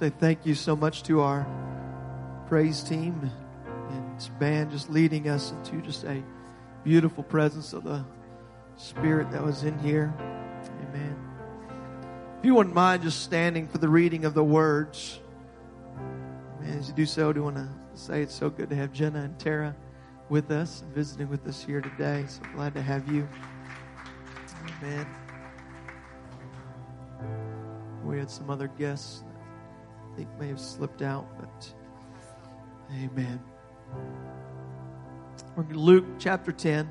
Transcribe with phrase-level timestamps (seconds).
[0.00, 1.46] say thank you so much to our
[2.48, 3.30] praise team
[3.90, 6.22] and band just leading us into just a
[6.84, 8.02] beautiful presence of the
[8.78, 10.14] Spirit that was in here.
[10.88, 11.14] Amen.
[12.38, 15.20] If you wouldn't mind just standing for the reading of the words,
[16.62, 18.94] and as you do so, I do want to say it's so good to have
[18.94, 19.76] Jenna and Tara
[20.30, 22.24] with us visiting with us here today.
[22.26, 23.28] So glad to have you.
[24.82, 25.06] Amen.
[28.02, 29.24] We had some other guests
[30.10, 31.72] I think may have slipped out, but
[32.92, 33.40] amen.
[35.56, 36.90] We're Luke chapter 10,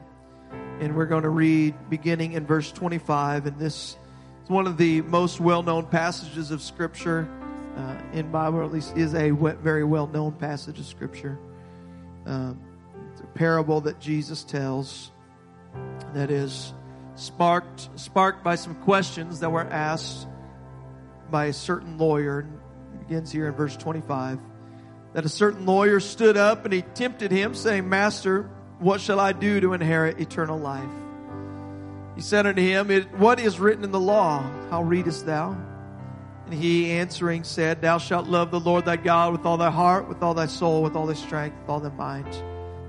[0.80, 3.48] and we're going to read beginning in verse 25.
[3.48, 3.98] And this
[4.44, 7.30] is one of the most well known passages of Scripture
[7.76, 11.40] uh, in Bible, at least is a very well known passage of Scripture.
[12.26, 12.60] Um,
[13.12, 15.12] it's a parable that Jesus tells
[16.14, 16.74] that is
[17.16, 20.28] sparked sparked by some questions that were asked
[21.30, 22.48] by a certain lawyer.
[23.10, 24.38] Begins here in verse 25.
[25.14, 28.44] That a certain lawyer stood up and he tempted him, saying, Master,
[28.78, 30.88] what shall I do to inherit eternal life?
[32.16, 34.48] He said unto him, What is written in the law?
[34.70, 35.58] How readest thou?
[36.46, 40.08] And he answering said, Thou shalt love the Lord thy God with all thy heart,
[40.08, 42.28] with all thy soul, with all thy strength, with all thy mind,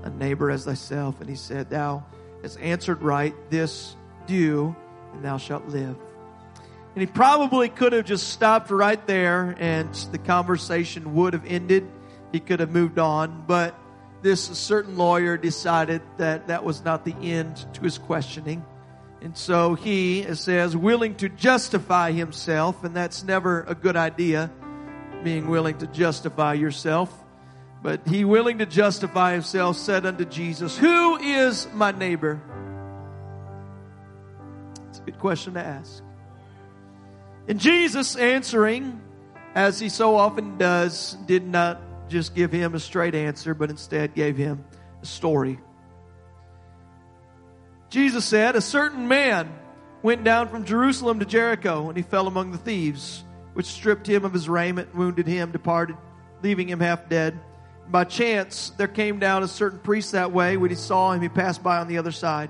[0.03, 1.19] a neighbor as thyself.
[1.19, 2.05] And he said, Thou
[2.43, 3.95] hast answered right, this
[4.27, 4.75] do,
[5.13, 5.97] and thou shalt live.
[6.93, 11.89] And he probably could have just stopped right there and the conversation would have ended.
[12.31, 13.75] He could have moved on, but
[14.21, 18.65] this certain lawyer decided that that was not the end to his questioning.
[19.21, 24.51] And so he, says, willing to justify himself, and that's never a good idea,
[25.23, 27.13] being willing to justify yourself.
[27.83, 32.41] But he, willing to justify himself, said unto Jesus, Who is my neighbor?
[34.89, 36.03] It's a good question to ask.
[37.47, 39.01] And Jesus answering,
[39.55, 44.13] as he so often does, did not just give him a straight answer, but instead
[44.13, 44.63] gave him
[45.01, 45.59] a story.
[47.89, 49.51] Jesus said, A certain man
[50.01, 54.23] went down from Jerusalem to Jericho, and he fell among the thieves, which stripped him
[54.23, 55.97] of his raiment, wounded him, departed,
[56.41, 57.39] leaving him half dead.
[57.89, 60.55] By chance, there came down a certain priest that way.
[60.55, 62.49] When he saw him, he passed by on the other side.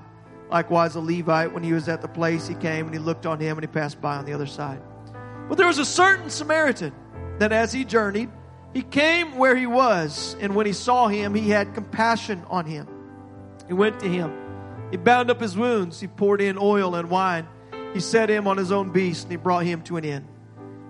[0.52, 3.40] Likewise, a Levite, when he was at the place, he came and he looked on
[3.40, 4.82] him and he passed by on the other side.
[5.48, 6.92] But there was a certain Samaritan
[7.38, 8.28] that as he journeyed,
[8.74, 12.86] he came where he was, and when he saw him, he had compassion on him.
[13.66, 14.30] He went to him.
[14.90, 16.00] He bound up his wounds.
[16.00, 17.48] He poured in oil and wine.
[17.94, 20.28] He set him on his own beast, and he brought him to an inn.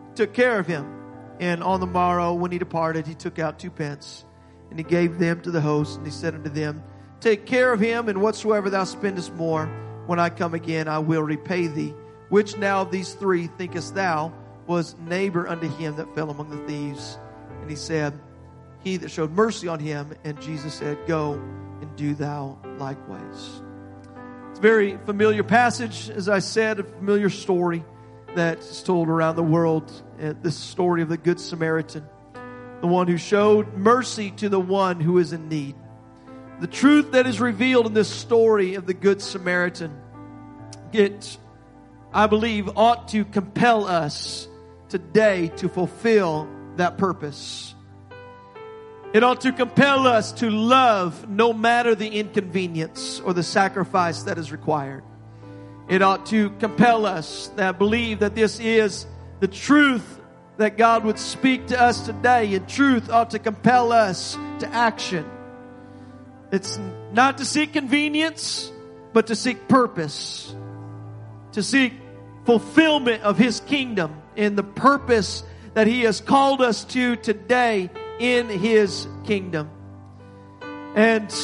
[0.08, 0.92] He took care of him.
[1.38, 4.24] And on the morrow, when he departed, he took out two pence,
[4.70, 6.82] and he gave them to the host, and he said unto them,
[7.22, 9.66] Take care of him, and whatsoever thou spendest more,
[10.06, 11.94] when I come again, I will repay thee.
[12.30, 14.32] Which now of these three thinkest thou
[14.66, 17.16] was neighbor unto him that fell among the thieves?
[17.60, 18.18] And he said,
[18.82, 20.12] He that showed mercy on him.
[20.24, 23.62] And Jesus said, Go and do thou likewise.
[24.50, 27.84] It's a very familiar passage, as I said, a familiar story
[28.34, 29.92] that's told around the world.
[30.20, 32.04] Uh, this story of the Good Samaritan,
[32.80, 35.76] the one who showed mercy to the one who is in need.
[36.62, 40.00] The truth that is revealed in this story of the Good Samaritan,
[40.92, 41.36] it,
[42.12, 44.46] I believe, ought to compel us
[44.88, 47.74] today to fulfill that purpose.
[49.12, 54.38] It ought to compel us to love no matter the inconvenience or the sacrifice that
[54.38, 55.02] is required.
[55.88, 59.04] It ought to compel us that believe that this is
[59.40, 60.20] the truth
[60.58, 65.28] that God would speak to us today, and truth ought to compel us to action.
[66.52, 66.78] It's
[67.12, 68.70] not to seek convenience,
[69.14, 70.54] but to seek purpose.
[71.52, 71.94] To seek
[72.44, 77.88] fulfillment of His kingdom in the purpose that He has called us to today
[78.20, 79.70] in His kingdom.
[80.94, 81.34] And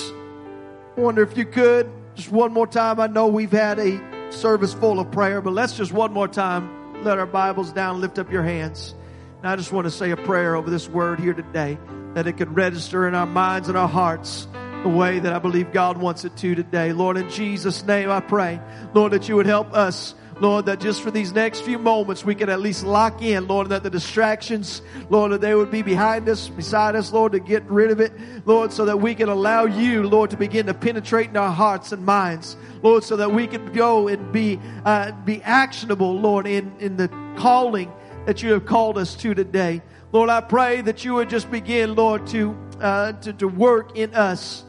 [0.96, 3.00] I wonder if you could, just one more time.
[3.00, 7.02] I know we've had a service full of prayer, but let's just one more time
[7.02, 8.94] let our Bibles down, lift up your hands.
[9.38, 11.78] And I just want to say a prayer over this word here today
[12.12, 14.46] that it could register in our minds and our hearts
[14.88, 16.92] the way that I believe God wants it to today.
[16.92, 18.58] Lord, in Jesus' name I pray,
[18.94, 22.36] Lord, that you would help us Lord, that just for these next few moments we
[22.36, 26.28] can at least lock in, Lord, that the distractions, Lord, that they would be behind
[26.28, 28.12] us, beside us, Lord, to get rid of it,
[28.46, 31.90] Lord, so that we can allow you, Lord, to begin to penetrate in our hearts
[31.90, 36.72] and minds, Lord, so that we can go and be, uh, be actionable, Lord, in,
[36.78, 37.90] in the calling
[38.26, 39.82] that you have called us to today.
[40.12, 44.14] Lord, I pray that you would just begin, Lord, to, uh, to, to work in
[44.14, 44.64] us.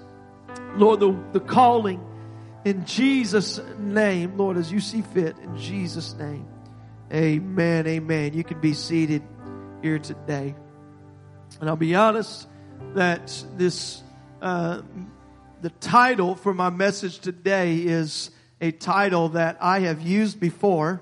[0.75, 2.05] Lord, the, the calling
[2.65, 6.47] in Jesus' name, Lord, as you see fit, in Jesus' name.
[7.11, 7.87] Amen.
[7.87, 8.33] Amen.
[8.33, 9.23] You can be seated
[9.81, 10.55] here today.
[11.59, 12.47] And I'll be honest
[12.93, 14.03] that this,
[14.41, 14.81] uh,
[15.61, 18.29] the title for my message today is
[18.61, 21.01] a title that I have used before.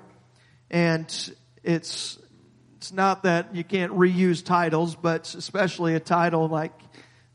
[0.69, 1.05] And
[1.63, 2.19] it's,
[2.77, 6.71] it's not that you can't reuse titles, but especially a title like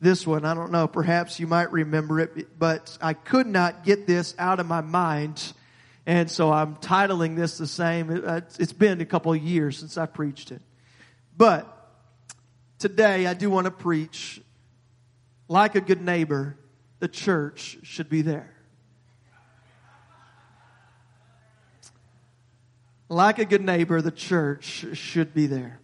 [0.03, 0.45] this one.
[0.45, 4.59] I don't know, perhaps you might remember it, but I could not get this out
[4.59, 5.53] of my mind.
[6.05, 8.11] And so I'm titling this the same.
[8.27, 10.61] Uh, it's been a couple of years since I preached it.
[11.37, 11.69] But
[12.81, 14.43] today I do want to preach
[15.47, 16.57] like a good neighbor,
[16.99, 18.53] the church should be there.
[23.09, 25.82] Like a good neighbor, the church should be there.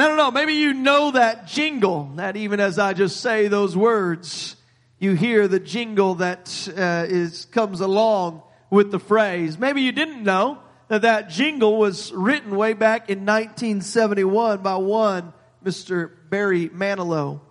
[0.00, 0.30] No, no, no.
[0.30, 4.56] Maybe you know that jingle that even as I just say those words,
[4.98, 9.58] you hear the jingle that uh, is comes along with the phrase.
[9.58, 10.58] Maybe you didn't know
[10.88, 16.10] that that jingle was written way back in 1971 by one Mr.
[16.30, 17.42] Barry Manilow.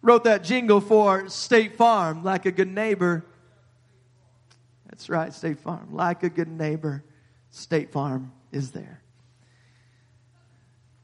[0.00, 3.22] Wrote that jingle for State Farm, like a good neighbor.
[4.88, 5.88] That's right, State Farm.
[5.92, 7.04] Like a good neighbor,
[7.50, 9.01] State Farm is there.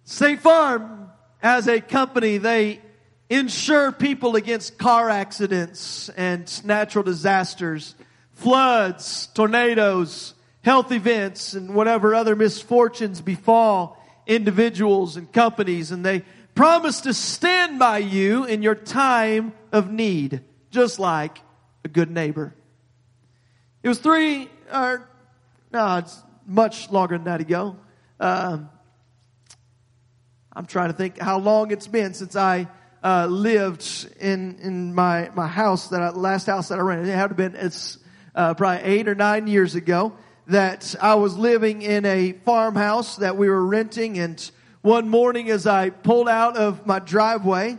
[0.08, 1.10] State Farm,
[1.42, 2.80] as a company, they
[3.28, 7.94] insure people against car accidents and natural disasters,
[8.32, 10.32] floods, tornadoes,
[10.62, 15.90] health events, and whatever other misfortunes befall individuals and companies.
[15.90, 20.40] And they promise to stand by you in your time of need,
[20.70, 21.38] just like
[21.84, 22.54] a good neighbor.
[23.82, 25.06] It was three, or
[25.70, 27.76] no, it's much longer than that ago.
[28.18, 28.70] Um,
[30.58, 32.66] I'm trying to think how long it's been since I
[33.04, 37.06] uh, lived in in my my house that I, last house that I rented.
[37.06, 37.96] It had been it's
[38.34, 40.14] uh, probably eight or nine years ago
[40.48, 44.50] that I was living in a farmhouse that we were renting, and
[44.82, 47.78] one morning as I pulled out of my driveway,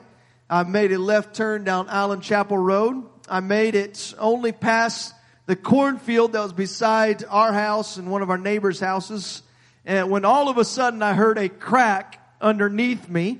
[0.49, 3.03] I made a left turn down Island Chapel Road.
[3.27, 5.13] I made it only past
[5.47, 9.43] the cornfield that was beside our house and one of our neighbors' houses.
[9.83, 13.39] And when all of a sudden I heard a crack underneath me.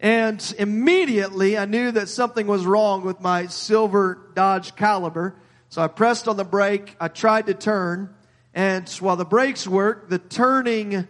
[0.00, 5.34] And immediately I knew that something was wrong with my silver Dodge Caliber.
[5.70, 6.96] So I pressed on the brake.
[7.00, 8.14] I tried to turn.
[8.54, 11.08] And while the brakes worked, the turning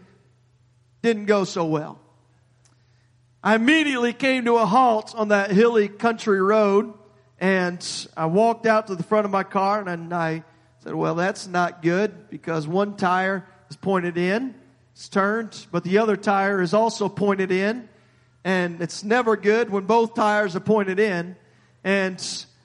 [1.02, 2.00] didn't go so well.
[3.42, 6.92] I immediately came to a halt on that hilly country road
[7.40, 10.42] and I walked out to the front of my car and I
[10.82, 14.54] said, well, that's not good because one tire is pointed in
[14.98, 17.88] it's turned, but the other tire is also pointed in.
[18.42, 21.36] And it's never good when both tires are pointed in.
[21.84, 22.18] And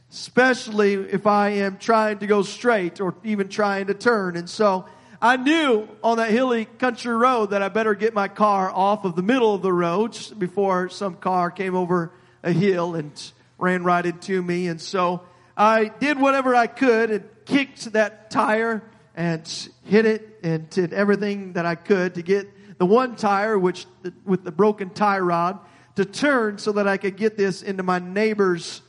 [0.09, 4.35] especially if I am trying to go straight or even trying to turn.
[4.35, 4.85] And so
[5.21, 9.15] I knew on that hilly country road that I better get my car off of
[9.15, 14.07] the middle of the road before some car came over a hill and ran right
[14.07, 14.69] into me.
[14.69, 15.21] And so
[15.55, 18.81] I did whatever I could and kicked that tire
[19.15, 22.47] and hit it and did everything that I could to get
[22.77, 23.85] the one tire, which
[24.25, 25.59] with the broken tie rod,
[25.95, 28.81] to turn so that I could get this into my neighbor's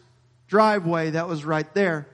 [0.49, 2.09] driveway that was right there.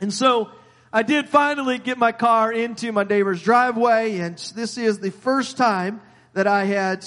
[0.00, 0.50] And so
[0.92, 5.56] I did finally get my car into my neighbor's driveway, and this is the first
[5.56, 6.00] time
[6.32, 7.04] that I had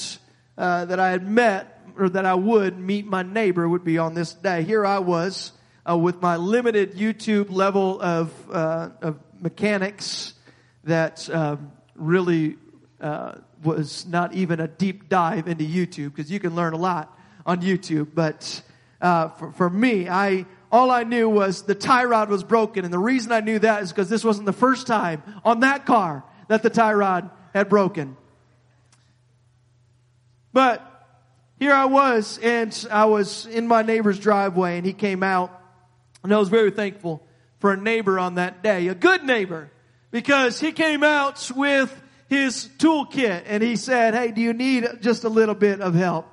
[0.57, 4.13] uh, that I had met or that I would meet my neighbor would be on
[4.13, 4.63] this day.
[4.63, 5.53] Here I was
[5.89, 10.33] uh, with my limited YouTube level of uh, of mechanics
[10.89, 12.57] that um, really
[13.01, 17.17] uh, was not even a deep dive into YouTube because you can learn a lot
[17.45, 18.09] on YouTube.
[18.13, 18.61] But
[19.01, 22.93] uh, for, for me, I all I knew was the tie rod was broken, and
[22.93, 26.23] the reason I knew that is because this wasn't the first time on that car
[26.47, 28.15] that the tie rod had broken.
[30.53, 30.85] But
[31.57, 35.59] here I was, and I was in my neighbor's driveway, and he came out,
[36.23, 37.25] and I was very thankful
[37.59, 39.71] for a neighbor on that day, a good neighbor,
[40.11, 41.93] because he came out with
[42.27, 46.27] his toolkit and he said, Hey, do you need just a little bit of help?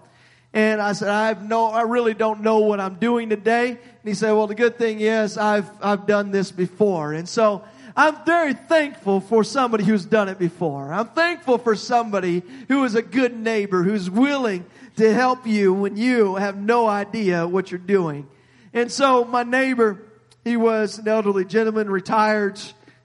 [0.57, 3.69] And I said, I have no, I really don't know what I'm doing today.
[3.69, 7.13] And he said, well, the good thing is I've, I've done this before.
[7.13, 7.63] And so
[7.95, 10.95] I'm very thankful for somebody who's done it before.
[10.95, 14.65] I'm thankful for somebody who is a good neighbor, who's willing
[14.97, 18.27] to help you when you have no idea what you're doing.
[18.73, 20.01] And so my neighbor,
[20.43, 22.59] he was an elderly gentleman, retired,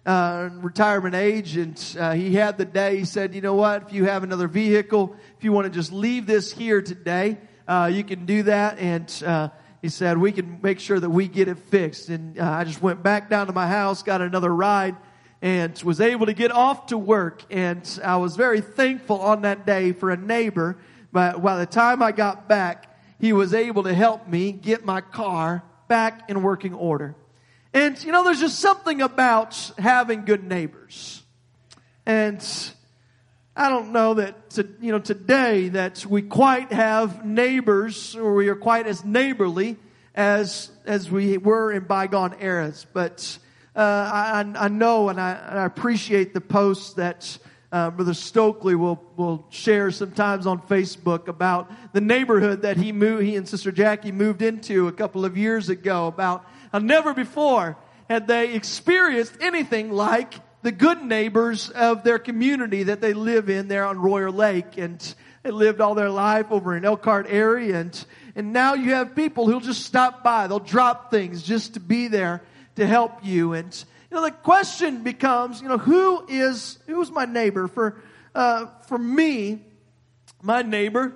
[0.06, 2.98] uh, retirement age, and uh, he had the day.
[2.98, 3.84] He said, "You know what?
[3.84, 7.90] If you have another vehicle, if you want to just leave this here today, uh,
[7.94, 9.50] you can do that." And uh,
[9.82, 12.82] he said, "We can make sure that we get it fixed." And uh, I just
[12.82, 14.96] went back down to my house, got another ride,
[15.42, 17.44] and was able to get off to work.
[17.52, 20.78] And I was very thankful on that day for a neighbor.
[21.12, 25.02] But by the time I got back, he was able to help me get my
[25.02, 27.16] car back in working order.
[27.74, 31.24] And you know, there's just something about having good neighbors.
[32.06, 32.46] And
[33.56, 38.50] I don't know that to, you know today that we quite have neighbors or we
[38.50, 39.78] are quite as neighborly
[40.16, 42.86] as as we were in bygone eras.
[42.92, 43.38] But
[43.76, 47.38] uh, I, I know and I, and I appreciate the posts that
[47.72, 53.24] uh, Brother Stokely will will share sometimes on Facebook about the neighborhood that he moved.
[53.24, 56.08] He and Sister Jackie moved into a couple of years ago.
[56.08, 56.46] About
[56.80, 57.78] never before
[58.10, 63.68] had they experienced anything like the good neighbors of their community that they live in
[63.68, 68.06] there on Royer Lake, and they lived all their life over in Elkhart area, and
[68.36, 70.48] and now you have people who'll just stop by.
[70.48, 72.42] They'll drop things just to be there
[72.76, 73.54] to help you.
[73.54, 73.74] And
[74.10, 77.68] you know, the question becomes, you know, who is who's my neighbor?
[77.68, 78.02] For
[78.36, 79.62] uh, for me,
[80.42, 81.14] my neighbor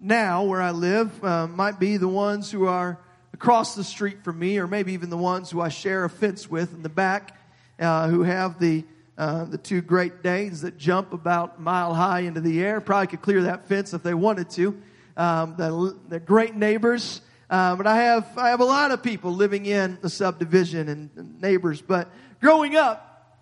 [0.00, 2.98] now where I live uh, might be the ones who are
[3.40, 6.50] across the street from me, or maybe even the ones who I share a fence
[6.50, 7.40] with in the back,
[7.78, 8.84] uh, who have the
[9.16, 12.82] uh, the two Great Danes that jump about mile high into the air.
[12.82, 14.78] Probably could clear that fence if they wanted to.
[15.16, 15.72] Um, they're,
[16.08, 17.22] they're great neighbors.
[17.48, 21.08] Uh, but I have I have a lot of people living in the subdivision and,
[21.16, 21.80] and neighbors.
[21.80, 22.10] But
[22.42, 23.32] growing up,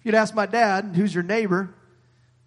[0.00, 1.74] if you'd ask my dad, who's your neighbor?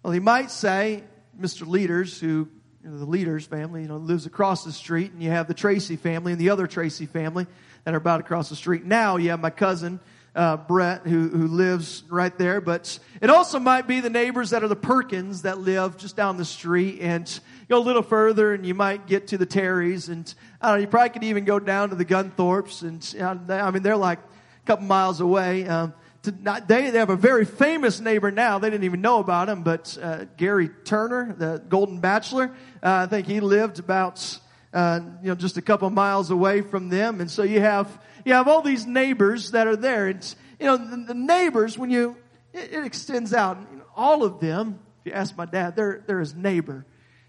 [0.04, 1.02] Well, he might say,
[1.40, 1.66] Mr.
[1.66, 2.48] Leaders, who,
[2.88, 5.52] you know, the Leaders family, you know, lives across the street, and you have the
[5.52, 7.46] Tracy family and the other Tracy family
[7.84, 8.86] that are about across the street.
[8.86, 10.00] Now you have my cousin,
[10.34, 14.64] uh, Brett, who, who lives right there, but it also might be the neighbors that
[14.64, 18.64] are the Perkins that live just down the street, and go a little further, and
[18.64, 21.58] you might get to the Terrys, and I don't know, you probably could even go
[21.58, 23.14] down to the Gunthorpes, and
[23.48, 25.68] know, I mean, they're like a couple miles away.
[25.68, 25.92] Um,
[26.40, 28.58] not, they, they have a very famous neighbor now.
[28.58, 33.06] They didn't even know about him, but uh, Gary Turner, the Golden Bachelor, uh, I
[33.06, 34.38] think he lived about
[34.72, 37.20] uh, you know just a couple miles away from them.
[37.20, 40.08] And so you have you have all these neighbors that are there.
[40.08, 42.16] It's you know the, the neighbors when you
[42.52, 43.58] it, it extends out.
[43.70, 46.84] You know, all of them, if you ask my dad, they're they're his neighbor.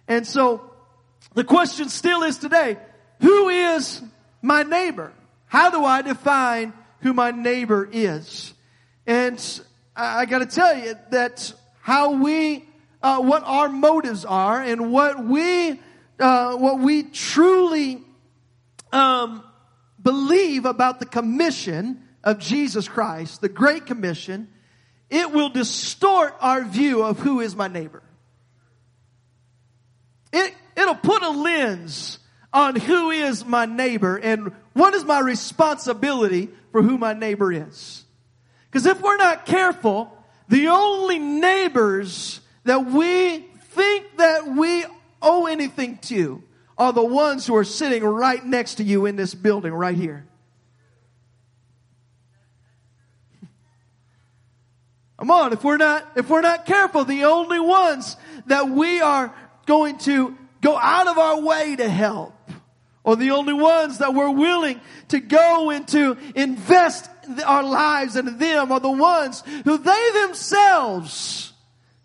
[0.08, 0.72] And so
[1.34, 2.78] the question still is today:
[3.22, 4.02] Who is
[4.42, 5.14] my neighbor?
[5.48, 8.54] How do I define who my neighbor is.
[9.10, 9.62] And
[9.96, 11.52] I, I got to tell you that
[11.82, 12.64] how we,
[13.02, 15.82] uh, what our motives are, and what we,
[16.20, 18.04] uh, what we truly
[18.92, 19.44] um,
[20.00, 24.48] believe about the commission of Jesus Christ, the Great Commission,
[25.10, 28.04] it will distort our view of who is my neighbor.
[30.32, 32.20] It, it'll put a lens
[32.54, 38.06] on who is my neighbor and what is my responsibility for who my neighbor is.
[38.70, 40.16] Because if we're not careful,
[40.48, 44.86] the only neighbors that we think that we
[45.22, 46.44] owe anything to
[46.78, 50.26] are the ones who are sitting right next to you in this building right here.
[55.18, 59.34] Come on, if we're not, if we're not careful, the only ones that we are
[59.66, 62.34] going to go out of our way to help
[63.04, 67.10] or the only ones that we're willing to go into invest
[67.46, 71.54] our lives into them are the ones who they themselves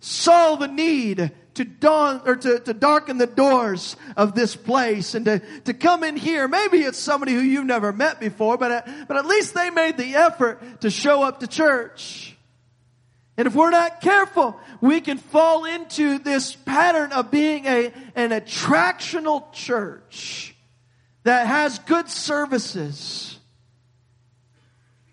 [0.00, 5.24] saw the need to dawn or to, to darken the doors of this place and
[5.24, 6.48] to, to come in here.
[6.48, 9.96] Maybe it's somebody who you've never met before, but, at, but at least they made
[9.96, 12.36] the effort to show up to church.
[13.36, 18.30] And if we're not careful, we can fall into this pattern of being a, an
[18.30, 20.54] attractional church
[21.24, 23.33] that has good services.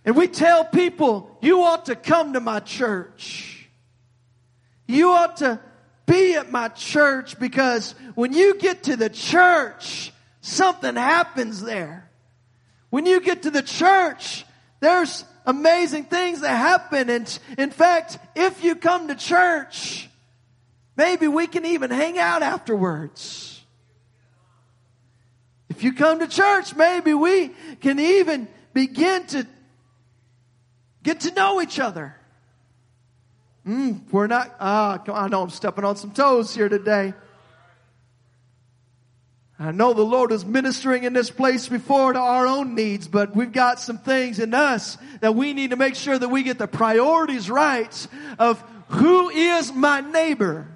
[0.04, 3.70] And we tell people, you ought to come to my church.
[4.88, 5.60] You ought to
[6.06, 12.10] be at my church because when you get to the church, something happens there.
[12.90, 14.46] When you get to the church,
[14.80, 17.10] there's amazing things that happen.
[17.10, 20.10] And in fact, if you come to church,
[20.98, 23.64] maybe we can even hang out afterwards.
[25.70, 29.48] If you come to church, maybe we can even begin to
[31.04, 32.16] get to know each other.
[33.68, 37.14] Mm, we're not, ah, I know I'm stepping on some toes here today.
[39.60, 43.36] I know the Lord is ministering in this place before to our own needs, but
[43.36, 46.58] we've got some things in us that we need to make sure that we get
[46.58, 48.08] the priorities right
[48.40, 50.68] of who is my neighbor.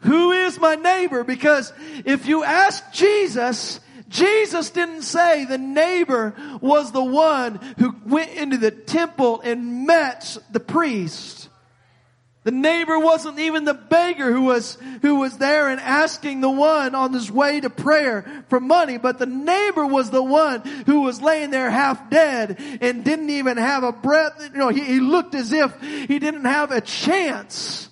[0.00, 1.24] Who is my neighbor?
[1.24, 1.72] Because
[2.04, 8.56] if you ask Jesus, Jesus didn't say the neighbor was the one who went into
[8.56, 11.48] the temple and met the priest.
[12.46, 16.94] The neighbor wasn't even the beggar who was, who was there and asking the one
[16.94, 21.20] on his way to prayer for money, but the neighbor was the one who was
[21.20, 24.48] laying there half dead and didn't even have a breath.
[24.52, 27.88] You know, he, he looked as if he didn't have a chance.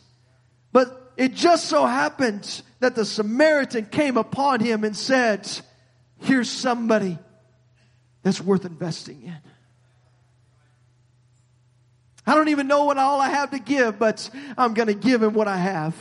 [0.70, 5.50] But it just so happened that the Samaritan came upon him and said,
[6.24, 7.18] here's somebody
[8.22, 9.38] that's worth investing in.
[12.26, 15.22] I don't even know what all I have to give, but I'm going to give
[15.22, 15.94] him what I have.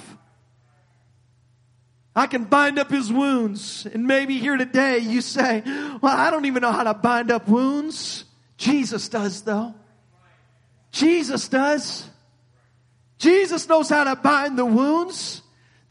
[2.15, 3.85] I can bind up his wounds.
[3.91, 7.47] And maybe here today you say, well, I don't even know how to bind up
[7.47, 8.25] wounds.
[8.57, 9.73] Jesus does though.
[10.91, 12.07] Jesus does.
[13.17, 15.42] Jesus knows how to bind the wounds.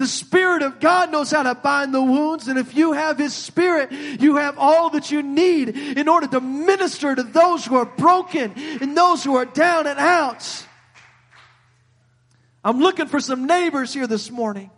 [0.03, 3.33] The Spirit of God knows how to bind the wounds, and if you have His
[3.33, 7.85] Spirit, you have all that you need in order to minister to those who are
[7.85, 10.67] broken and those who are down and out.
[12.65, 14.73] I'm looking for some neighbors here this morning.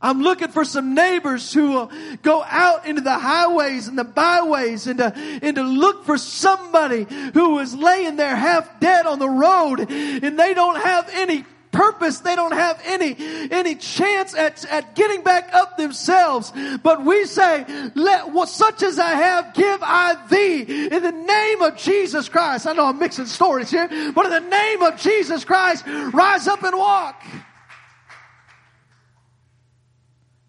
[0.00, 1.90] I'm looking for some neighbors who will
[2.22, 7.08] go out into the highways and the byways and to, and to look for somebody
[7.34, 11.44] who is laying there half dead on the road and they don't have any
[11.76, 12.20] purpose.
[12.20, 13.14] They don't have any,
[13.50, 16.52] any chance at, at getting back up themselves.
[16.82, 17.64] But we say,
[17.94, 22.66] let what such as I have, give I thee in the name of Jesus Christ.
[22.66, 26.62] I know I'm mixing stories here, but in the name of Jesus Christ, rise up
[26.62, 27.22] and walk.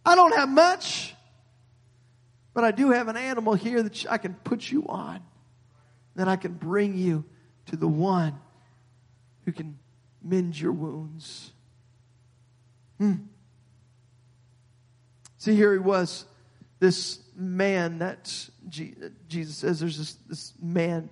[0.06, 1.14] I don't have much,
[2.54, 5.22] but I do have an animal here that I can put you on.
[6.16, 7.26] Then I can bring you
[7.68, 8.40] to the one
[9.44, 9.78] who can
[10.28, 11.52] mend your wounds.
[12.98, 13.14] Hmm.
[15.38, 16.26] See, here he was,
[16.80, 21.10] this man that Jesus says there's this, this man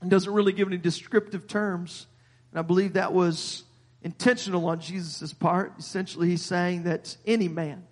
[0.00, 2.06] and doesn't really give any descriptive terms.
[2.50, 3.64] And I believe that was
[4.02, 5.74] intentional on Jesus' part.
[5.78, 7.84] Essentially, he's saying that any man,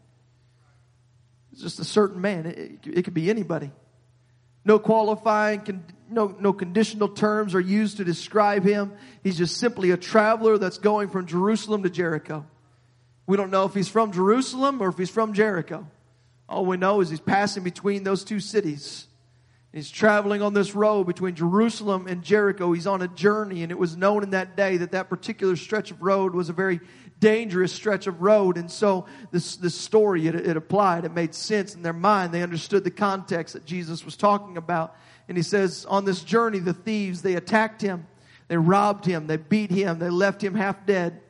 [1.52, 3.70] it's just a certain man, it, it could be anybody.
[4.64, 5.60] No qualifying
[6.10, 8.92] no, no conditional terms are used to describe him.
[9.22, 12.44] He's just simply a traveler that's going from Jerusalem to Jericho.
[13.26, 15.86] We don't know if he's from Jerusalem or if he's from Jericho.
[16.48, 19.06] All we know is he's passing between those two cities.
[19.72, 22.72] He's traveling on this road between Jerusalem and Jericho.
[22.72, 25.92] He's on a journey, and it was known in that day that that particular stretch
[25.92, 26.80] of road was a very
[27.20, 28.56] dangerous stretch of road.
[28.56, 31.04] And so this, this story, it, it applied.
[31.04, 32.34] It made sense in their mind.
[32.34, 34.96] They understood the context that Jesus was talking about.
[35.30, 38.08] And he says, on this journey, the thieves, they attacked him.
[38.48, 39.28] They robbed him.
[39.28, 40.00] They beat him.
[40.00, 41.20] They left him half dead.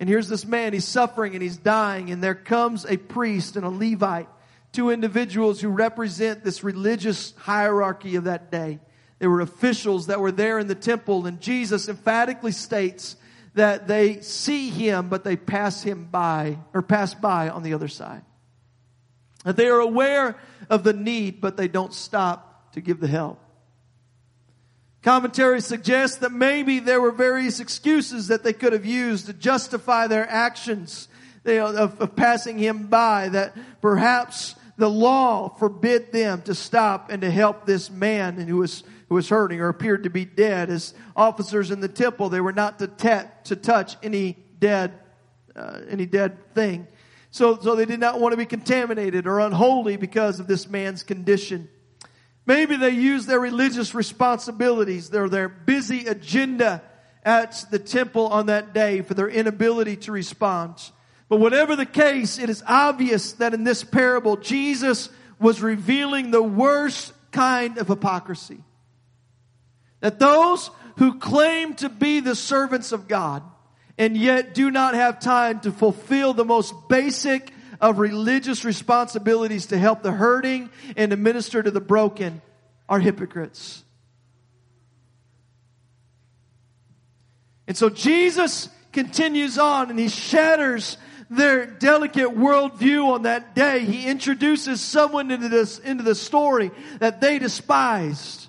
[0.00, 2.10] And here's this man, he's suffering and he's dying.
[2.10, 4.30] And there comes a priest and a Levite,
[4.72, 8.78] two individuals who represent this religious hierarchy of that day.
[9.18, 11.26] They were officials that were there in the temple.
[11.26, 13.14] And Jesus emphatically states
[13.52, 17.88] that they see him, but they pass him by, or pass by on the other
[17.88, 18.22] side.
[19.44, 20.38] That they are aware
[20.70, 23.38] of the need, but they don't stop to give the help.
[25.02, 30.06] Commentary suggests that maybe there were various excuses that they could have used to justify
[30.06, 31.08] their actions
[31.46, 37.64] of, passing him by, that perhaps the law forbid them to stop and to help
[37.64, 40.68] this man who was, who was hurting or appeared to be dead.
[40.68, 44.92] As officers in the temple, they were not to, to touch any dead,
[45.56, 46.86] uh, any dead thing.
[47.30, 51.02] So, so they did not want to be contaminated or unholy because of this man's
[51.02, 51.70] condition.
[52.50, 56.82] Maybe they use their religious responsibilities, their, their busy agenda
[57.24, 60.74] at the temple on that day for their inability to respond.
[61.28, 66.42] But whatever the case, it is obvious that in this parable, Jesus was revealing the
[66.42, 68.58] worst kind of hypocrisy.
[70.00, 73.44] That those who claim to be the servants of God
[73.96, 79.78] and yet do not have time to fulfill the most basic of religious responsibilities to
[79.78, 82.42] help the hurting and to minister to the broken
[82.88, 83.84] are hypocrites.
[87.66, 90.96] And so Jesus continues on and he shatters
[91.30, 93.84] their delicate worldview on that day.
[93.84, 98.39] He introduces someone into this, into the story that they despised.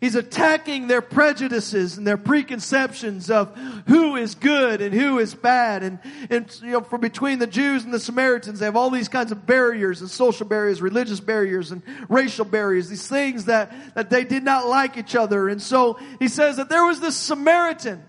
[0.00, 3.54] He's attacking their prejudices and their preconceptions of
[3.86, 5.82] who is good and who is bad.
[5.82, 5.98] And,
[6.30, 9.30] and, you know, for between the Jews and the Samaritans, they have all these kinds
[9.30, 14.24] of barriers and social barriers, religious barriers and racial barriers, these things that, that they
[14.24, 15.50] did not like each other.
[15.50, 18.02] And so he says that there was this Samaritan.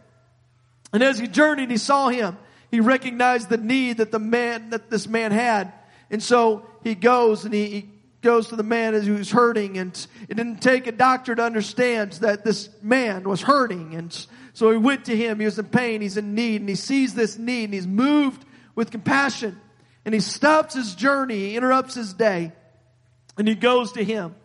[0.94, 2.38] And as he journeyed, he saw him.
[2.70, 5.74] He recognized the need that the man, that this man had.
[6.10, 7.90] And so he goes and he, he
[8.22, 12.44] goes to the man who's hurting and it didn't take a doctor to understand that
[12.44, 13.96] this man was hurting.
[13.96, 15.40] And so he went to him.
[15.40, 16.02] He was in pain.
[16.02, 19.60] He's in need and he sees this need and he's moved with compassion
[20.06, 21.38] and he stops his journey.
[21.38, 22.52] He interrupts his day
[23.38, 24.36] and he goes to him.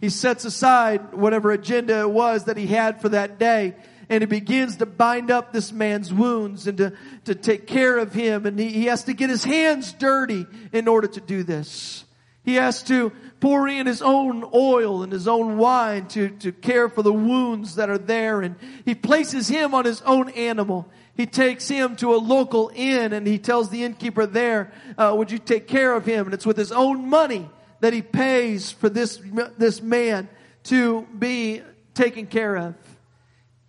[0.00, 3.74] He sets aside whatever agenda it was that he had for that day
[4.08, 6.92] and he begins to bind up this man's wounds and to,
[7.24, 8.44] to take care of him.
[8.44, 12.04] And he, he has to get his hands dirty in order to do this.
[12.44, 16.88] He has to pour in his own oil and his own wine to, to care
[16.88, 18.40] for the wounds that are there.
[18.40, 20.88] And he places him on his own animal.
[21.16, 25.30] He takes him to a local inn and he tells the innkeeper there, uh, would
[25.30, 26.26] you take care of him?
[26.26, 27.48] And it's with his own money
[27.80, 29.20] that he pays for this,
[29.58, 30.28] this man
[30.64, 31.62] to be
[31.94, 32.74] taken care of.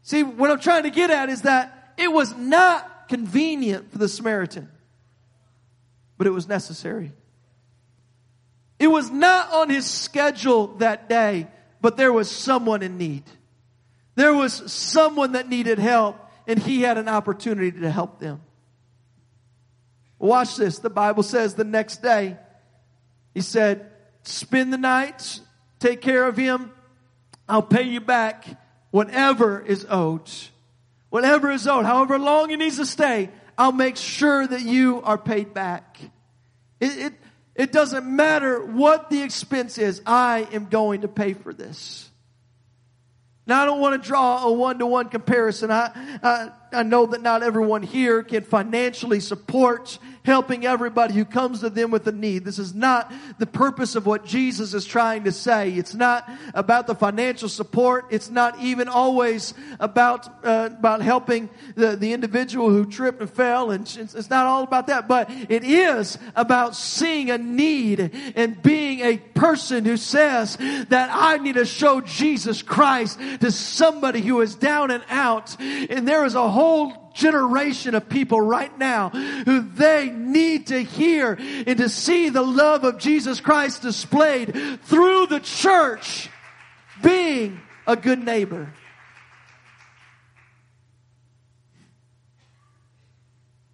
[0.04, 4.08] See, what I'm trying to get at is that it was not convenient for the
[4.08, 4.70] Samaritan,
[6.18, 7.12] but it was necessary.
[8.84, 11.48] It was not on his schedule that day,
[11.80, 13.24] but there was someone in need.
[14.16, 16.18] There was someone that needed help,
[16.50, 18.42] and he had an opportunity to help them.
[20.20, 20.80] Watch this.
[20.80, 22.36] The Bible says the next day,
[23.34, 23.90] he said,
[24.24, 25.40] spend the night,
[25.80, 26.70] take care of him.
[27.48, 28.46] I'll pay you back
[28.92, 30.30] whatever is owed.
[31.10, 35.18] Whatever is owed, however long he needs to stay, I'll make sure that you are
[35.18, 36.02] paid back.
[36.82, 37.14] It, it,
[37.56, 42.10] it doesn't matter what the expense is, I am going to pay for this.
[43.46, 45.70] Now I don't want to draw a one-to-one comparison.
[45.70, 45.92] I,
[46.24, 51.70] I, I know that not everyone here can financially support helping everybody who comes to
[51.70, 52.46] them with a need.
[52.46, 55.72] This is not the purpose of what Jesus is trying to say.
[55.72, 58.06] It's not about the financial support.
[58.10, 63.72] It's not even always about uh, about helping the, the individual who tripped and fell.
[63.72, 65.08] And it's, not all about that.
[65.08, 71.38] But it is about seeing a need and being a person who says that I
[71.38, 75.60] need to show Jesus Christ to somebody who is down and out.
[75.60, 76.63] And there is a whole
[77.14, 82.84] generation of people right now who they need to hear and to see the love
[82.84, 86.30] of Jesus Christ displayed through the church
[87.02, 88.74] being a good neighbor.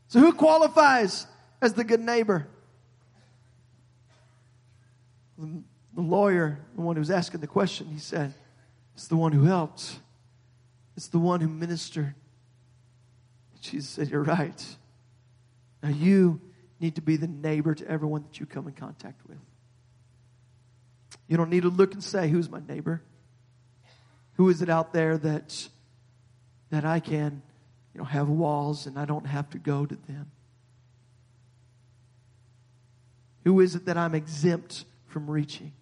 [0.10, 1.28] So who qualifies
[1.62, 2.47] as the good neighbor?
[5.38, 8.34] The lawyer, the one who was asking the question, he said,
[8.95, 9.99] it's the one who helped.
[10.97, 12.15] It's the one who ministered.
[13.62, 14.78] Jesus said, You're right.
[15.84, 16.41] Now you
[16.80, 19.38] need to be the neighbor to everyone that you come in contact with.
[21.28, 23.02] You don't need to look and say, Who's my neighbor?
[24.34, 25.67] Who is it out there that,
[26.69, 27.41] that I can
[27.93, 30.32] you know, have walls and I don't have to go to them?
[33.43, 35.74] Who is it that I'm exempt from reaching?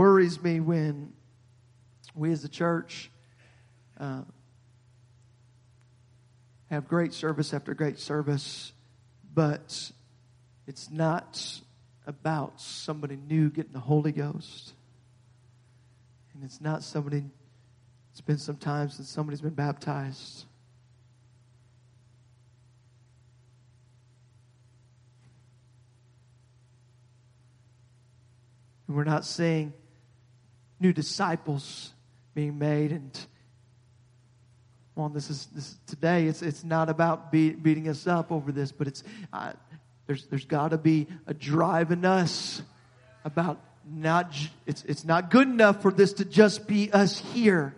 [0.00, 1.12] Worries me when
[2.14, 3.10] we as a church
[3.98, 4.22] uh,
[6.70, 8.72] have great service after great service,
[9.34, 9.92] but
[10.66, 11.60] it's not
[12.06, 14.72] about somebody new getting the Holy Ghost.
[16.32, 17.24] And it's not somebody,
[18.10, 20.46] it's been some time since somebody's been baptized.
[28.88, 29.74] And we're not saying
[30.80, 31.92] new disciples
[32.34, 33.26] being made and
[34.94, 38.72] well this is this today it's it's not about be, beating us up over this
[38.72, 39.52] but it's uh,
[40.06, 42.62] there's there's got to be a drive in us
[43.24, 44.34] about not
[44.66, 47.74] it's it's not good enough for this to just be us here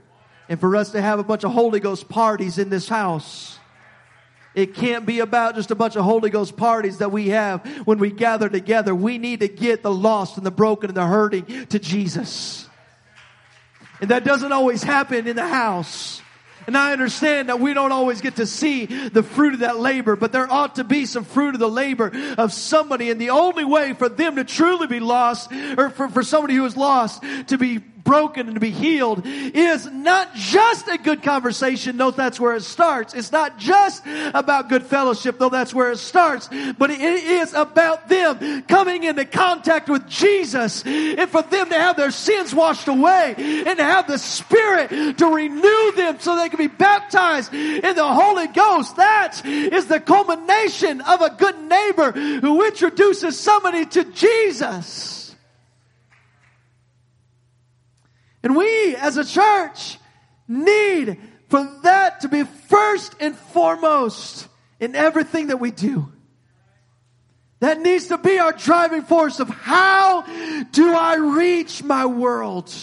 [0.48, 3.58] and for us to have a bunch of Holy Ghost parties in this house.
[4.54, 7.98] It can't be about just a bunch of Holy Ghost parties that we have when
[7.98, 8.94] we gather together.
[8.94, 12.68] We need to get the lost and the broken and the hurting to Jesus.
[14.02, 16.20] And that doesn't always happen in the house.
[16.66, 20.16] And I understand that we don't always get to see the fruit of that labor,
[20.16, 23.10] but there ought to be some fruit of the labor of somebody.
[23.10, 26.64] And the only way for them to truly be lost, or for, for somebody who
[26.64, 31.96] is lost to be broken and to be healed is not just a good conversation,
[31.96, 33.14] though that's where it starts.
[33.14, 34.02] It's not just
[34.34, 39.24] about good fellowship, though that's where it starts, but it is about them coming into
[39.24, 44.06] contact with Jesus and for them to have their sins washed away and to have
[44.06, 48.96] the Spirit to renew them so they can be baptized in the Holy Ghost.
[48.96, 55.21] That is the culmination of a good neighbor who introduces somebody to Jesus.
[58.42, 59.98] And we as a church
[60.48, 64.48] need for that to be first and foremost
[64.80, 66.10] in everything that we do.
[67.60, 70.22] That needs to be our driving force of how
[70.72, 72.74] do I reach my world?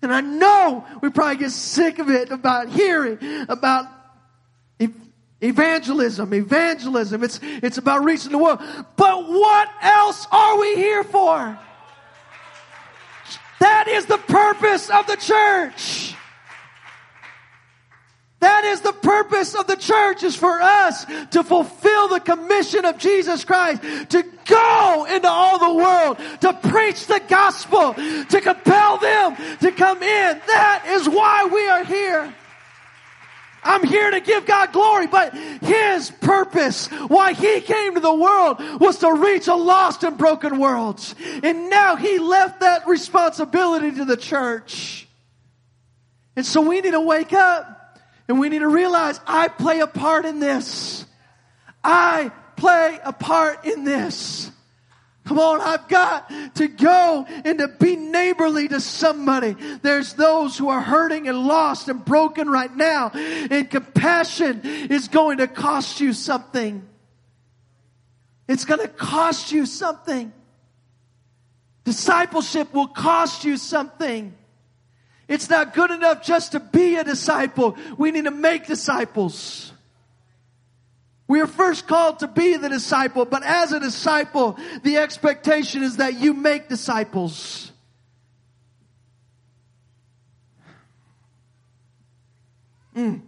[0.00, 3.86] And I know we probably get sick of it about hearing about
[5.40, 7.22] evangelism, evangelism.
[7.22, 8.60] It's, it's about reaching the world.
[8.96, 11.58] But what else are we here for?
[13.60, 16.14] That is the purpose of the church.
[18.40, 22.98] That is the purpose of the church is for us to fulfill the commission of
[22.98, 29.36] Jesus Christ, to go into all the world, to preach the gospel, to compel them
[29.60, 30.40] to come in.
[30.46, 32.34] That is why we are here.
[33.66, 38.58] I'm here to give God glory, but His purpose, why He came to the world,
[38.80, 41.02] was to reach a lost and broken world.
[41.42, 45.08] And now He left that responsibility to the church.
[46.36, 47.98] And so we need to wake up
[48.28, 51.06] and we need to realize I play a part in this.
[51.82, 54.50] I play a part in this.
[55.26, 59.56] Come on, I've got to go and to be neighborly to somebody.
[59.82, 63.10] There's those who are hurting and lost and broken right now.
[63.10, 66.86] And compassion is going to cost you something.
[68.46, 70.32] It's going to cost you something.
[71.82, 74.32] Discipleship will cost you something.
[75.26, 77.76] It's not good enough just to be a disciple.
[77.98, 79.72] We need to make disciples.
[81.28, 85.96] We are first called to be the disciple, but as a disciple, the expectation is
[85.96, 87.72] that you make disciples.
[92.94, 93.22] Mm.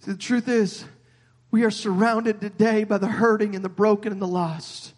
[0.00, 0.84] See, the truth is,
[1.50, 4.92] we are surrounded today by the hurting and the broken and the lost.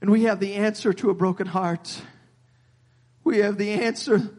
[0.00, 2.00] And we have the answer to a broken heart.
[3.24, 4.30] We have the answer,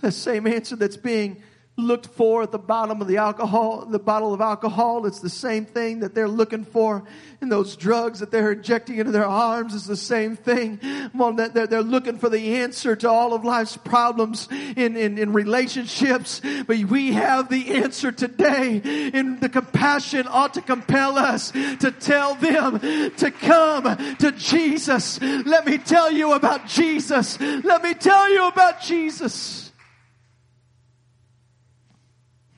[0.00, 1.42] the same answer that's being
[1.80, 5.06] looked for at the bottom of the alcohol, the bottle of alcohol.
[5.06, 7.04] It's the same thing that they're looking for
[7.40, 9.74] in those drugs that they're injecting into their arms.
[9.74, 10.78] It's the same thing.
[11.14, 15.32] Well, they're, they're looking for the answer to all of life's problems in, in, in
[15.32, 16.40] relationships.
[16.66, 22.34] But we have the answer today and the compassion ought to compel us to tell
[22.34, 22.78] them
[23.16, 25.20] to come to Jesus.
[25.20, 27.40] Let me tell you about Jesus.
[27.40, 29.59] Let me tell you about Jesus.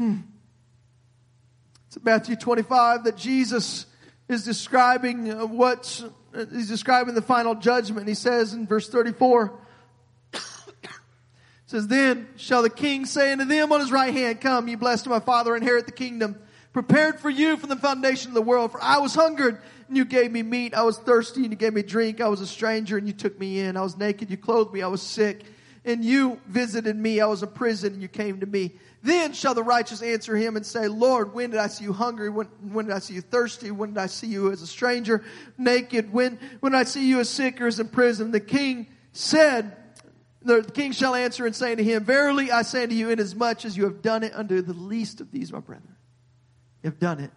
[0.02, 0.16] Hmm.
[1.86, 3.86] It's Matthew 25 that Jesus
[4.28, 6.02] is describing uh, what
[6.34, 8.08] uh, he's describing the final judgment.
[8.08, 9.56] He says in verse 34,
[11.66, 15.06] says, Then shall the king say unto them on his right hand, Come, ye blessed
[15.06, 16.36] of my father, inherit the kingdom
[16.72, 18.72] prepared for you from the foundation of the world.
[18.72, 20.74] For I was hungered and you gave me meat.
[20.74, 22.20] I was thirsty and you gave me drink.
[22.20, 23.76] I was a stranger and you took me in.
[23.76, 24.32] I was naked.
[24.32, 24.82] You clothed me.
[24.82, 25.44] I was sick
[25.84, 27.20] and you visited me.
[27.20, 28.72] I was in prison and you came to me.
[29.02, 32.30] Then shall the righteous answer him and say, Lord, when did I see you hungry?
[32.30, 33.72] When, when did I see you thirsty?
[33.72, 35.24] When did I see you as a stranger,
[35.58, 36.12] naked?
[36.12, 38.30] When, when did I see you as sick or as in prison?
[38.30, 39.76] The king said,
[40.42, 43.76] the king shall answer and say to him, Verily I say to you, inasmuch as
[43.76, 45.96] you have done it unto the least of these, my brethren,
[46.82, 47.32] you have done it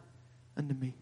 [0.55, 0.93] unto me.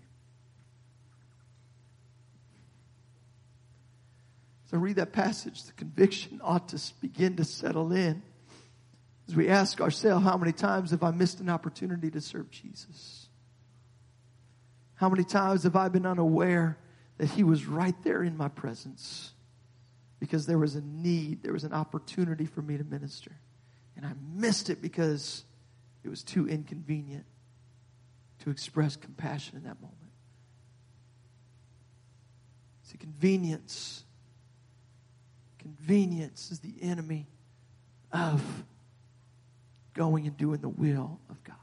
[4.71, 8.23] So read that passage, the conviction ought to begin to settle in
[9.28, 13.30] as we ask ourselves, how many times have I missed an opportunity to serve Jesus?
[14.96, 16.78] How many times have I been unaware
[17.18, 19.32] that He was right there in my presence
[20.20, 23.32] because there was a need, there was an opportunity for me to minister,
[23.96, 25.44] and I missed it because
[26.04, 27.26] it was too inconvenient
[28.44, 29.98] to express compassion in that moment.
[32.84, 34.04] See, convenience,
[35.60, 37.28] convenience is the enemy
[38.12, 38.42] of
[39.94, 41.56] going and doing the will of God.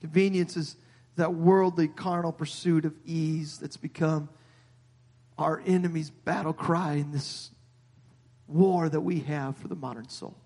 [0.00, 0.76] Convenience is
[1.16, 4.28] that worldly, carnal pursuit of ease that's become
[5.38, 7.50] our enemy's battle cry in this
[8.46, 10.36] war that we have for the modern soul.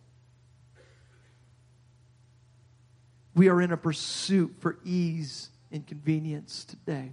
[3.34, 7.12] We are in a pursuit for ease and convenience today.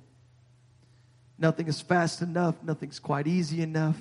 [1.38, 4.00] Nothing is fast enough, nothing's quite easy enough.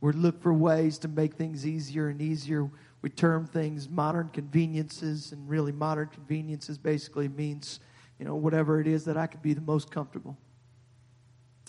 [0.00, 2.70] We look for ways to make things easier and easier
[3.02, 7.80] we term things modern conveniences, and really modern conveniences basically means,
[8.18, 10.36] you know, whatever it is that I can be the most comfortable.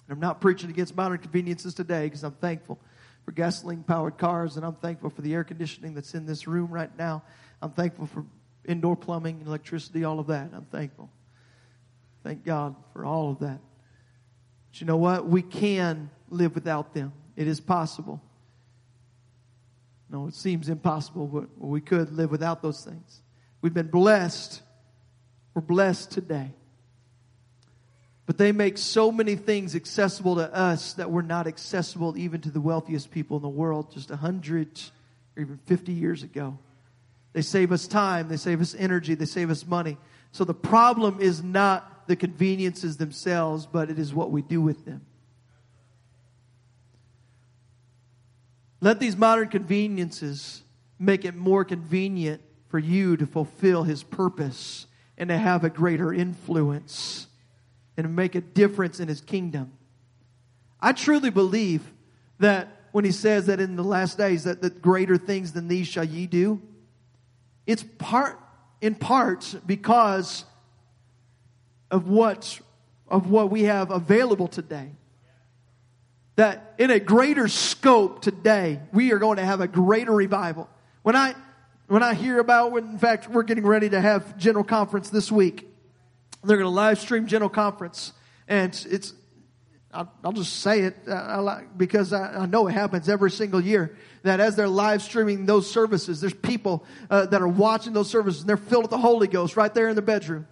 [0.08, 2.80] And I'm not preaching against modern conveniences today because I'm thankful
[3.24, 6.70] for gasoline powered cars and I'm thankful for the air conditioning that's in this room
[6.70, 7.24] right now.
[7.62, 8.26] I'm thankful for
[8.66, 10.50] indoor plumbing and electricity, all of that.
[10.54, 11.10] I'm thankful.
[12.24, 13.60] Thank God for all of that.
[14.72, 15.28] But you know what?
[15.28, 17.14] We can live without them.
[17.36, 18.22] It is possible.
[20.12, 23.22] No, it seems impossible, but we could live without those things.
[23.62, 24.62] We've been blessed.
[25.54, 26.52] We're blessed today.
[28.26, 32.52] But they make so many things accessible to us that were not accessible even to
[32.52, 34.82] the wealthiest people in the world just a hundred
[35.36, 36.58] or even 50 years ago.
[37.34, 39.98] They save us time, they save us energy, they save us money.
[40.34, 44.86] So the problem is not the conveniences themselves, but it is what we do with
[44.86, 45.06] them.
[48.82, 50.64] Let these modern conveniences
[50.98, 56.12] make it more convenient for you to fulfill His purpose and to have a greater
[56.12, 57.28] influence
[57.96, 59.72] and make a difference in His kingdom.
[60.80, 61.94] I truly believe
[62.40, 65.88] that when He says that in the last days that, that greater things than these
[65.88, 66.60] shall ye do,
[67.68, 68.40] it's part
[68.82, 70.44] in part because
[71.92, 72.60] of what
[73.08, 74.90] of what we have available today
[76.42, 80.68] that in a greater scope today, we are going to have a greater revival.
[81.04, 81.36] When I,
[81.88, 85.32] when I hear about, when, in fact, we're getting ready to have general conference this
[85.32, 85.68] week.
[86.44, 88.12] They're going to live stream general conference.
[88.48, 89.14] And it's,
[89.94, 93.96] I'll, I'll just say it uh, because I, I, know it happens every single year.
[94.24, 98.42] That as they're live streaming those services, there's people uh, that are watching those services
[98.42, 100.48] and they're filled with the Holy Ghost right there in the bedroom.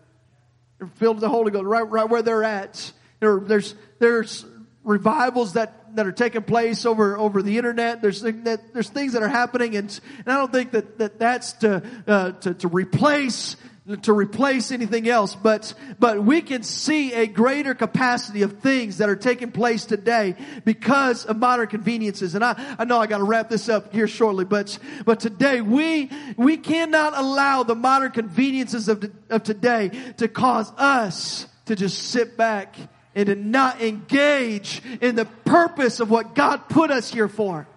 [0.78, 2.92] They're filled with the Holy Ghost right, right where they're at.
[3.22, 4.46] There, there's, there's
[4.84, 8.02] revivals that, that are taking place over, over the internet.
[8.02, 11.54] There's, that, there's things that are happening and, and I don't think that, that that's
[11.54, 13.56] to, uh, to, to replace
[13.98, 19.10] to replace anything else, but, but we can see a greater capacity of things that
[19.10, 22.36] are taking place today because of modern conveniences.
[22.36, 26.12] And I, I know I gotta wrap this up here shortly, but, but today we,
[26.38, 32.38] we cannot allow the modern conveniences of, of today to cause us to just sit
[32.38, 32.76] back
[33.16, 37.68] and to not engage in the purpose of what God put us here for.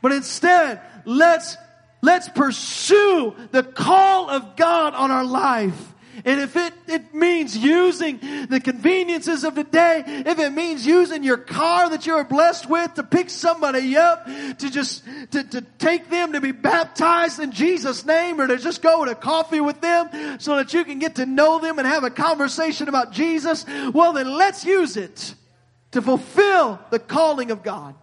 [0.00, 1.56] But instead, let's,
[2.00, 5.91] let's pursue the call of God on our life
[6.24, 11.38] and if it, it means using the conveniences of today, if it means using your
[11.38, 16.10] car that you are blessed with to pick somebody up, to just, to, to take
[16.10, 20.38] them to be baptized in Jesus' name or to just go to coffee with them
[20.38, 24.12] so that you can get to know them and have a conversation about Jesus, well
[24.12, 25.34] then let's use it
[25.92, 27.94] to fulfill the calling of God.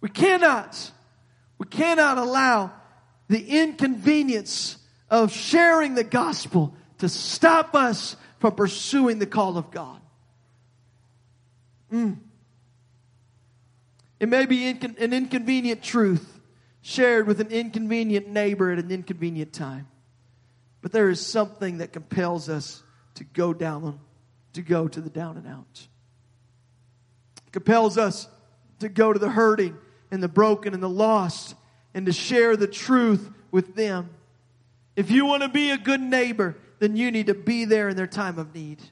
[0.00, 0.90] We cannot,
[1.58, 2.72] we cannot allow
[3.28, 4.77] the inconvenience
[5.10, 10.00] of sharing the gospel to stop us from pursuing the call of God.
[11.92, 12.18] Mm.
[14.20, 16.40] It may be an inconvenient truth
[16.82, 19.86] shared with an inconvenient neighbor at an inconvenient time.
[20.80, 22.82] But there is something that compels us
[23.14, 24.00] to go down,
[24.52, 25.86] to go to the down and out.
[27.46, 28.28] It compels us
[28.80, 29.76] to go to the hurting
[30.10, 31.54] and the broken and the lost
[31.94, 34.10] and to share the truth with them.
[34.98, 37.96] If you want to be a good neighbor, then you need to be there in
[37.96, 38.82] their time of need.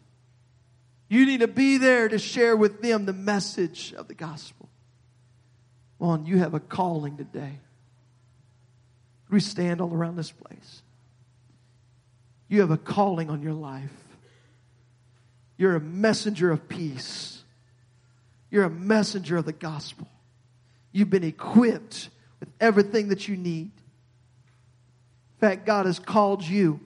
[1.09, 4.69] You need to be there to share with them the message of the gospel.
[6.01, 7.59] On, you have a calling today.
[9.31, 10.83] We stand all around this place.
[12.47, 13.91] You have a calling on your life.
[15.57, 17.43] You're a messenger of peace.
[18.49, 20.07] You're a messenger of the gospel.
[20.93, 23.73] You've been equipped with everything that you need.
[25.37, 26.81] In fact, God has called you.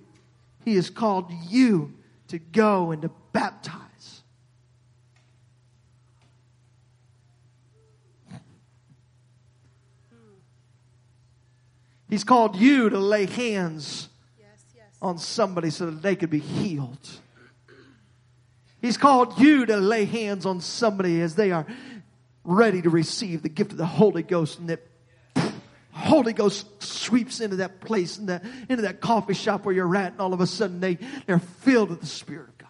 [0.64, 1.94] He has called you
[2.28, 4.22] to go and to baptize.
[12.08, 14.84] He's called you to lay hands yes, yes.
[15.00, 17.08] on somebody so that they could be healed.
[18.82, 21.66] He's called you to lay hands on somebody as they are
[22.42, 24.80] ready to receive the gift of the Holy Ghost and that
[26.10, 30.10] Holy Ghost sweeps into that place, in that, into that coffee shop where you're at,
[30.10, 32.68] and all of a sudden they, they're filled with the Spirit of God.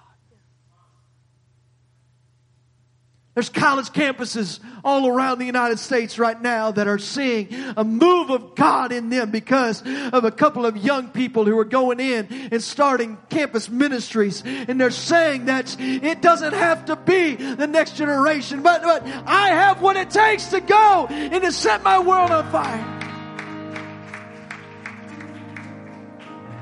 [3.35, 8.29] There's college campuses all around the United States right now that are seeing a move
[8.29, 12.27] of God in them because of a couple of young people who are going in
[12.53, 14.43] and starting campus ministries.
[14.45, 19.49] And they're saying that it doesn't have to be the next generation, but, but I
[19.49, 23.00] have what it takes to go and to set my world on fire.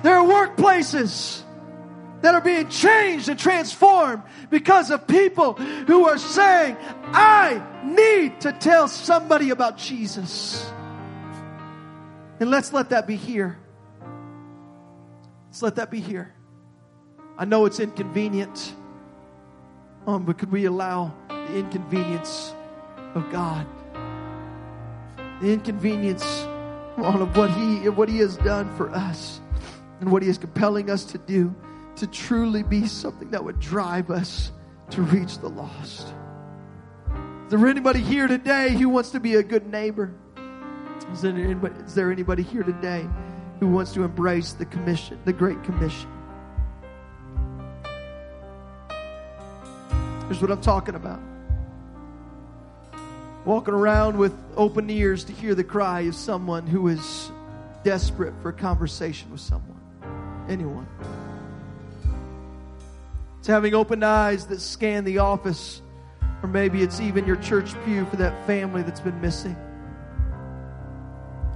[0.02, 1.42] There are workplaces
[2.20, 6.76] that are being changed and transformed because of people who are saying,
[7.12, 10.70] I need to tell somebody about Jesus.
[12.40, 13.58] And let's let that be here.
[15.46, 16.34] Let's let that be here.
[17.36, 18.74] I know it's inconvenient,
[20.06, 22.52] um, but could we allow the inconvenience
[23.14, 23.66] of God
[25.40, 26.24] the inconvenience
[26.96, 29.40] of what he what he has done for us
[30.00, 31.54] and what he is compelling us to do
[31.96, 34.52] to truly be something that would drive us
[34.90, 36.14] to reach the lost.
[37.46, 40.12] Is there anybody here today who wants to be a good neighbor?
[41.12, 43.08] Is there anybody, is there anybody here today
[43.58, 46.08] who wants to embrace the commission, the Great Commission?
[50.26, 51.20] Here's what I'm talking about.
[53.46, 57.30] Walking around with open ears to hear the cry of someone who is
[57.82, 59.77] desperate for a conversation with someone.
[60.48, 60.86] Anyone.
[63.38, 65.82] It's having open eyes that scan the office,
[66.42, 69.56] or maybe it's even your church pew for that family that's been missing.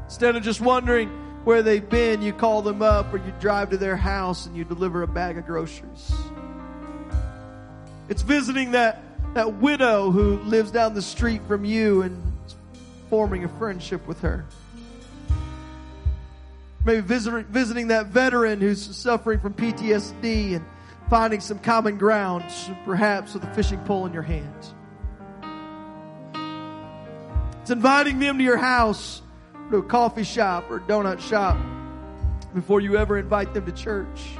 [0.04, 1.08] Instead of just wondering
[1.44, 4.64] where they've been, you call them up or you drive to their house and you
[4.64, 6.12] deliver a bag of groceries.
[8.08, 9.02] It's visiting that,
[9.34, 12.32] that widow who lives down the street from you and
[13.08, 14.44] forming a friendship with her.
[16.84, 20.64] Maybe visiting, visiting that veteran who's suffering from PTSD and
[21.08, 22.44] finding some common ground,
[22.84, 24.66] perhaps with a fishing pole in your hand.
[27.60, 29.22] It's inviting them to your house,
[29.70, 31.56] to a coffee shop or donut shop
[32.54, 34.36] before you ever invite them to church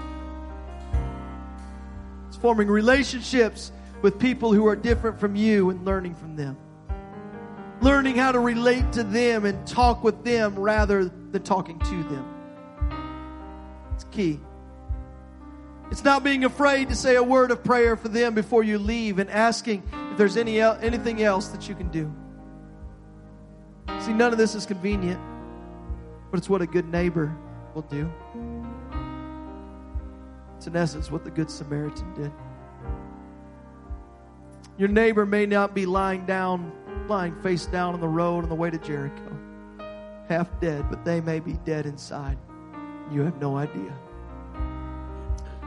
[2.29, 3.73] It's forming relationships
[4.03, 6.57] with people who are different from you and learning from them.
[7.81, 12.25] Learning how to relate to them and talk with them rather than talking to them.
[13.95, 14.41] It's key.
[15.91, 19.19] It's not being afraid to say a word of prayer for them before you leave
[19.19, 22.13] and asking if there's any anything else that you can do.
[24.01, 25.21] See, none of this is convenient,
[26.31, 27.37] but it's what a good neighbor
[27.75, 28.11] will do.
[30.57, 32.33] It's in essence what the Good Samaritan did.
[34.79, 36.73] Your neighbor may not be lying down,
[37.09, 39.37] lying face down on the road on the way to Jericho,
[40.29, 42.39] half dead, but they may be dead inside.
[43.11, 43.93] You have no idea.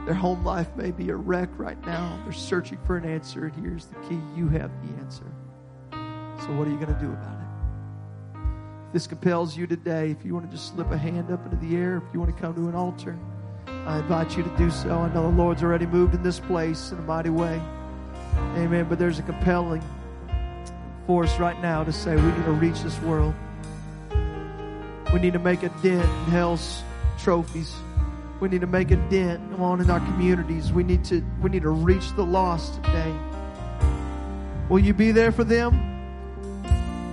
[0.04, 2.20] Their home life may be a wreck right now.
[2.24, 5.26] They're searching for an answer, and here's the key you have the answer.
[5.90, 8.38] So, what are you going to do about it?
[8.86, 11.56] If this compels you today, if you want to just slip a hand up into
[11.56, 13.18] the air, if you want to come to an altar,
[13.66, 14.90] I invite you to do so.
[14.90, 17.60] I know the Lord's already moved in this place in a mighty way.
[18.56, 18.86] Amen.
[18.88, 19.82] But there's a compelling
[21.06, 23.34] force right now to say we need to reach this world.
[25.16, 26.82] We need to make a dent in hell's
[27.16, 27.74] trophies.
[28.38, 30.70] We need to make a dent on in our communities.
[30.74, 33.16] We need to we need to reach the lost today.
[34.68, 35.74] Will you be there for them?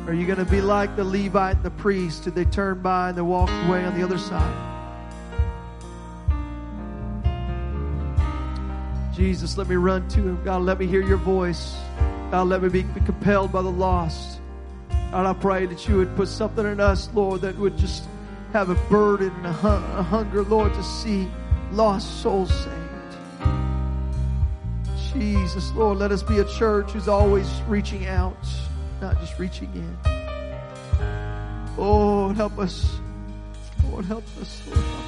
[0.05, 3.07] Are you going to be like the Levite and the priest who they turned by
[3.07, 4.53] and they walked away on the other side?
[9.15, 10.43] Jesus, let me run to him.
[10.43, 11.73] God, let me hear your voice.
[12.31, 14.41] God, let me be compelled by the lost.
[15.13, 18.03] God, I pray that you would put something in us, Lord, that would just
[18.51, 21.29] have a burden and a, a hunger, Lord, to see
[21.71, 23.19] lost souls saved.
[25.13, 28.35] Jesus, Lord, let us be a church who's always reaching out,
[29.01, 29.97] not just reaching in.
[31.77, 32.97] Oh, help us.
[33.91, 34.63] Lord, help us.
[34.65, 35.02] Lord.